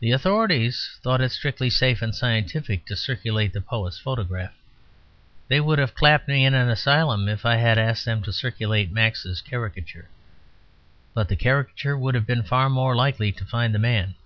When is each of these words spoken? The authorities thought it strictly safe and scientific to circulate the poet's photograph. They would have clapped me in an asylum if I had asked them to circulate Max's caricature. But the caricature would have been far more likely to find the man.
The 0.00 0.10
authorities 0.10 0.98
thought 1.04 1.20
it 1.20 1.30
strictly 1.30 1.70
safe 1.70 2.02
and 2.02 2.12
scientific 2.12 2.84
to 2.86 2.96
circulate 2.96 3.52
the 3.52 3.60
poet's 3.60 3.96
photograph. 3.96 4.52
They 5.46 5.60
would 5.60 5.78
have 5.78 5.94
clapped 5.94 6.26
me 6.26 6.44
in 6.44 6.52
an 6.52 6.68
asylum 6.68 7.28
if 7.28 7.46
I 7.46 7.54
had 7.54 7.78
asked 7.78 8.04
them 8.04 8.24
to 8.24 8.32
circulate 8.32 8.90
Max's 8.90 9.40
caricature. 9.40 10.08
But 11.14 11.28
the 11.28 11.36
caricature 11.36 11.96
would 11.96 12.16
have 12.16 12.26
been 12.26 12.42
far 12.42 12.68
more 12.68 12.96
likely 12.96 13.30
to 13.30 13.44
find 13.44 13.72
the 13.72 13.78
man. 13.78 14.16